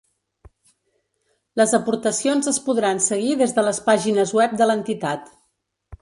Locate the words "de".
3.59-3.67, 4.63-4.69